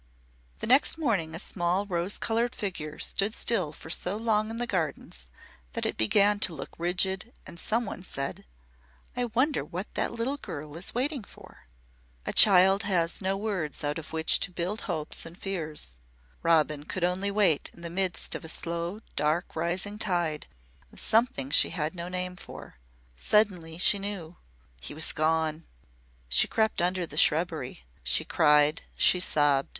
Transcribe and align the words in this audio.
The 0.61 0.65
next 0.65 0.97
morning 0.97 1.35
a 1.35 1.37
small, 1.37 1.85
rose 1.85 2.17
coloured 2.17 2.55
figure 2.55 2.97
stood 2.97 3.35
still 3.35 3.71
for 3.71 3.91
so 3.91 4.17
long 4.17 4.49
in 4.49 4.57
the 4.57 4.65
gardens 4.65 5.29
that 5.73 5.85
it 5.85 5.95
began 5.95 6.39
to 6.39 6.55
look 6.55 6.71
rigid 6.79 7.31
and 7.45 7.59
some 7.59 7.85
one 7.85 8.01
said, 8.01 8.45
"I 9.15 9.25
wonder 9.25 9.63
what 9.63 9.93
that 9.93 10.11
little 10.11 10.37
girl 10.37 10.75
is 10.75 10.95
waiting 10.95 11.23
for." 11.23 11.67
A 12.25 12.33
child 12.33 12.81
has 12.81 13.21
no 13.21 13.37
words 13.37 13.83
out 13.83 13.99
of 13.99 14.11
which 14.11 14.39
to 14.39 14.49
build 14.49 14.81
hopes 14.89 15.23
and 15.23 15.37
fears. 15.39 15.97
Robin 16.41 16.83
could 16.83 17.03
only 17.03 17.29
wait 17.29 17.69
in 17.71 17.81
the 17.81 17.89
midst 17.91 18.33
of 18.33 18.43
a 18.43 18.49
slow 18.49 19.01
dark 19.15 19.55
rising 19.55 19.99
tide 19.99 20.47
of 20.91 20.99
something 20.99 21.51
she 21.51 21.69
had 21.69 21.93
no 21.93 22.07
name 22.07 22.35
for. 22.35 22.79
Suddenly 23.15 23.77
she 23.77 23.99
knew. 23.99 24.37
He 24.81 24.95
was 24.95 25.13
gone! 25.13 25.67
She 26.27 26.47
crept 26.47 26.81
under 26.81 27.05
the 27.05 27.17
shrubbery. 27.17 27.83
She 28.03 28.25
cried, 28.25 28.81
she 28.95 29.19
sobbed. 29.19 29.69